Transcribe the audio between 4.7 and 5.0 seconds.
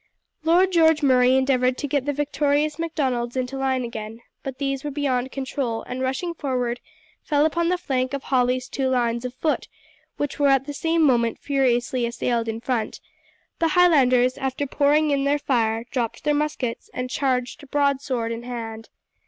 were